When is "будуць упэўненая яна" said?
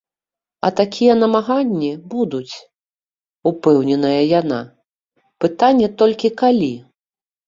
2.13-4.57